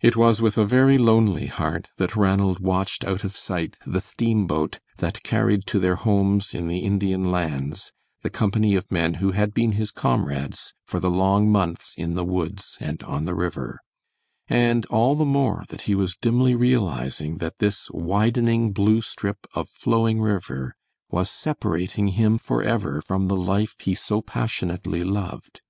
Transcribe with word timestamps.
It 0.00 0.14
was 0.16 0.40
with 0.40 0.56
a 0.56 0.64
very 0.64 0.96
lonely 0.96 1.46
heart 1.46 1.88
that 1.96 2.14
Ranald 2.14 2.60
watched 2.60 3.04
out 3.04 3.24
of 3.24 3.34
sight 3.34 3.76
the 3.84 4.00
steamboat 4.00 4.78
that 4.98 5.24
carried 5.24 5.66
to 5.66 5.80
their 5.80 5.96
homes 5.96 6.54
in 6.54 6.68
the 6.68 6.78
Indian 6.78 7.24
Lands 7.32 7.90
the 8.22 8.30
company 8.30 8.76
of 8.76 8.92
men 8.92 9.14
who 9.14 9.32
had 9.32 9.52
been 9.52 9.72
his 9.72 9.90
comrades 9.90 10.72
for 10.84 11.00
the 11.00 11.10
long 11.10 11.50
months 11.50 11.94
in 11.96 12.14
the 12.14 12.24
woods 12.24 12.76
and 12.78 13.02
on 13.02 13.24
the 13.24 13.34
river, 13.34 13.80
and 14.46 14.86
all 14.86 15.16
the 15.16 15.24
more 15.24 15.64
that 15.68 15.82
he 15.90 15.96
was 15.96 16.14
dimly 16.14 16.54
realizing 16.54 17.38
that 17.38 17.58
this 17.58 17.90
widening 17.90 18.70
blue 18.70 19.00
strip 19.02 19.48
of 19.52 19.68
flowing 19.68 20.20
river 20.20 20.76
was 21.10 21.28
separating 21.28 22.06
him 22.14 22.38
forever 22.38 23.02
from 23.02 23.26
the 23.26 23.34
life 23.34 23.74
he 23.80 23.96
so 23.96 24.22
passionately 24.22 25.02
loved. 25.02 25.60